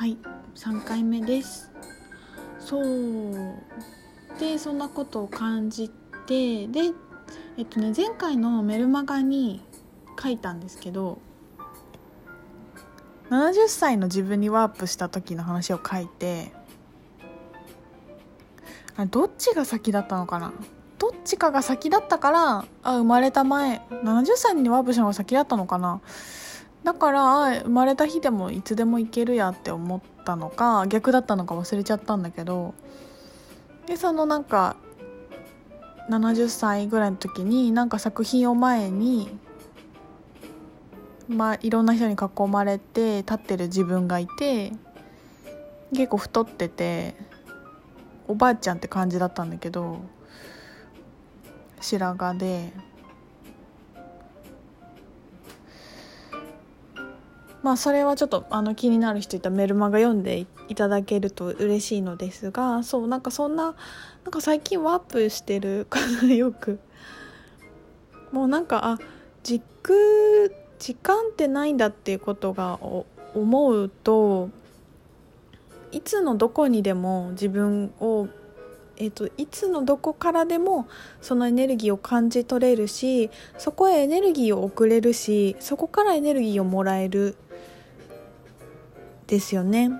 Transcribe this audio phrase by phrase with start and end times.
[0.00, 0.16] はい
[0.54, 1.70] 3回目です。
[2.58, 3.34] そう。
[4.40, 5.90] でそんなことを感じ
[6.26, 6.92] てで
[7.58, 9.62] えっとね前回のメルマガに
[10.18, 11.18] 書いたんですけど
[13.28, 16.50] 70歳の自分にワープした時の話を書いて
[18.96, 20.54] あどっちが先だったのかな？
[20.98, 26.00] どっちかが先だったからあ生まれた前70歳にワープしたのが先だったのかな？
[26.90, 32.74] だから生まれた日でもいつでも行けるやって思ったのか逆だったのか忘れちゃったんだけど
[33.86, 34.74] でそのなんか
[36.10, 39.30] 70歳ぐらいの時になんか作品を前に
[41.28, 44.72] まあいろんな人に囲まれて立ってる自分がいて
[45.92, 47.14] 結構太ってて
[48.26, 50.00] おばあちゃんって感じだったんだけど
[51.80, 52.89] 白髪で。
[57.62, 63.74] まあそれはちょっとあの気になる人いたらメルマガ読んでいただけると嬉しいのですがそうなんかそんな
[64.24, 66.78] なんか最近ワープしてるかなよく
[68.32, 68.98] もうなんかあ
[69.42, 69.98] 時空
[70.78, 72.78] 時間ってないんだっていうことが
[73.34, 74.48] 思うと
[75.92, 78.28] いつのどこにでも自分を
[79.00, 80.86] えーと、いつのどこからでも
[81.22, 87.34] そのエネルギーを感じ取れるしそこへエネルギーを送れるしそこからエネルギーをもらえる
[89.26, 89.88] ですよね。
[89.88, 89.94] だ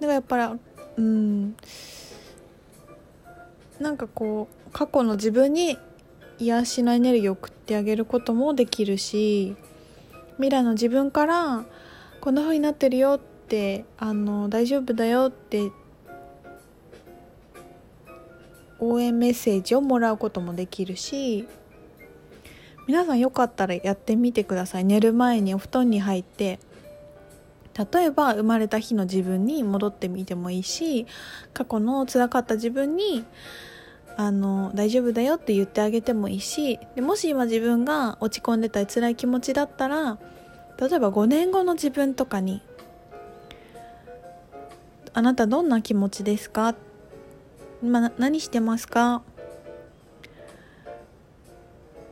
[0.00, 0.60] からやっぱり
[0.96, 1.56] うん
[3.78, 5.78] なんかこう過去の自分に
[6.38, 9.54] 癒しのエネルギーを送ってあげることもできるし
[10.34, 11.64] 未来の自分から
[12.20, 15.70] こんな風になってるよってってあの大丈夫だよって
[18.80, 21.46] 応援メッセージをもらうこともできるし
[22.88, 24.84] 皆さんよかったらやってみてください。
[24.84, 26.58] 寝る前にお布団に入って
[27.92, 31.06] 例えば生まれた日の自分に戻ってみてもいいし
[31.52, 33.24] 過去の辛かった自分に
[34.16, 40.18] あの大丈夫だよって言ってあげてもいいしでもし今自分が落ち込んでたり辛い気持ちだったら
[40.80, 42.62] 例えば5年後の自分とかに
[45.16, 46.74] あなたどんな気持ちですか？
[47.82, 49.22] 今何してますか？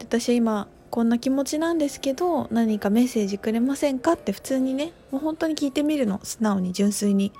[0.00, 4.12] 私今こんな気持ちなんですけど何かメッセージくれませんか？
[4.12, 6.20] って普通にねもう本当に聞いてみるの。
[6.22, 7.32] 素直に純粋に。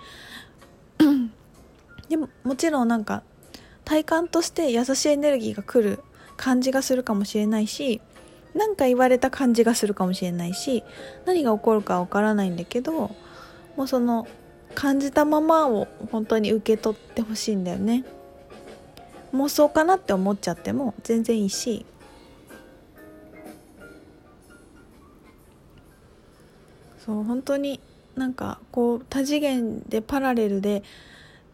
[2.09, 3.23] でももちろんなんか
[3.85, 6.01] 体感として優しいエネルギーが来る
[6.39, 8.01] 感じがするかもしれないし
[8.55, 10.85] 何か言われた感じがするかもしれないし
[11.27, 13.15] 何が起こるかわからないんだけど
[13.77, 14.27] もうその
[14.75, 18.05] 感じたままを本当に受け取ってほしいんだよね。
[19.33, 21.87] 妄想かなって思っちゃっても全然いいし。
[27.05, 27.81] そう本当に
[28.15, 30.83] なんかこう多次元でパラレルで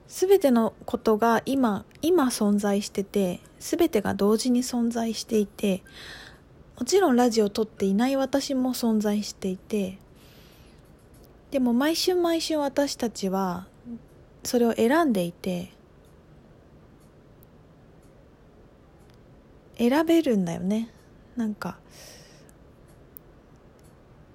[0.09, 5.83] 全てのことが今今存在してて全てが同時に存在していて
[6.79, 9.99] もちろんラジオを撮っていない私も存在していて
[11.51, 13.67] でも毎週毎週私たちは
[14.45, 15.73] それを選んでいて
[19.79, 20.91] 選べるんだよね。
[21.37, 21.79] なんか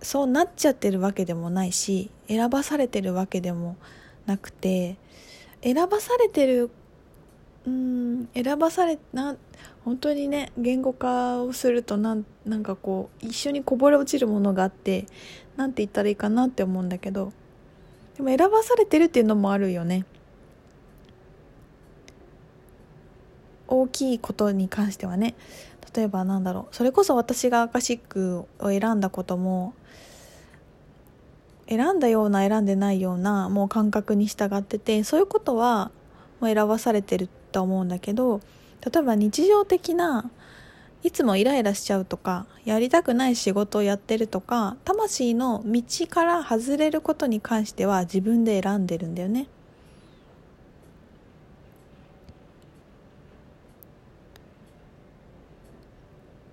[0.01, 3.75] そうなっちゃってるわけでもないし選ばされてるわけでも
[4.25, 4.97] なくて
[5.63, 6.69] 選ばされてる
[7.65, 9.35] うん選ばされな
[9.83, 15.05] 本当にね言語化をするとなんなんかこう一緒にこぼれ落ちるものがあって
[15.57, 17.33] なんて言ったらいいかなって思うんだけど
[18.17, 20.05] でも選ばされてるっていうのもあるよね。
[23.67, 25.33] 大きいことに関してはね。
[25.95, 26.75] 例えばなんだろう。
[26.75, 29.73] それこそ私がアカシックを選んだことも
[31.67, 35.91] 選んだような選んでないようなもう感覚に従っててそういうことは
[36.41, 38.41] もう選ばされてると思うんだけど
[38.85, 40.29] 例えば日常的な
[41.03, 49.47] いつもイライラしちゃうとかやりたくない仕事をやってるとか魂の道から外れることに関しては自分で選んでるんだよね。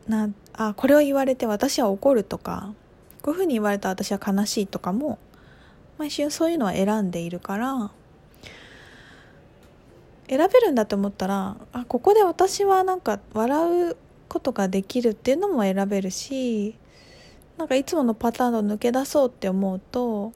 [0.09, 2.73] なあこれを言われて私は怒るとか
[3.21, 5.19] こういうふうに言われた私は悲しいとかも
[5.99, 7.91] 毎週そういうのは選んでいるから
[10.29, 13.97] 選べるんだと思ったらあここで私はなんか笑う
[14.29, 16.77] ことができるっていうのも選べるし
[17.57, 20.33] なんかいつものパターンを抜け出そうって思うと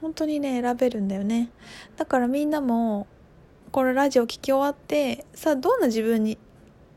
[0.00, 1.50] 本当にね選べるんだよね。
[1.96, 3.06] だからみんなも
[3.72, 6.38] このラジオ聴き終わってさあどんな自分に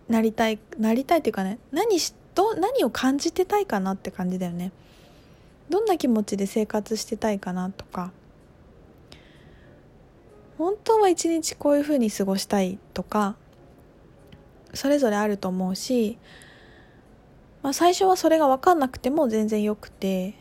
[0.08, 4.72] なりたいなりたいっていうかね何しど何を感じてたいかなって感じだよね。
[5.70, 8.12] どんな気持ちで生活してたいかなとか
[10.60, 13.38] 本当は一日こういうふうに過ごしたいとか
[14.74, 16.18] それぞれあると思うし、
[17.64, 20.36] まあ、最初はそれが分かんなくても全然よくて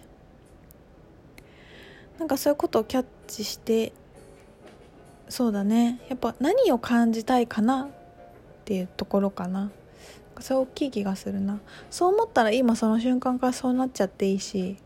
[2.18, 3.92] なんかそういうことをキャッチして
[5.28, 6.00] そうだね。
[6.08, 7.88] やっぱ何を感じたいかなっ
[8.64, 9.70] ていうところかな。
[10.40, 11.60] それ大きい気がするな。
[11.90, 14.78] そう思ったら今その瞬間からそうなっちゃっていいし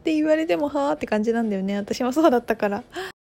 [0.00, 1.76] って言われてもはあって感じなんだよね。
[1.76, 2.82] 私もそうだったから。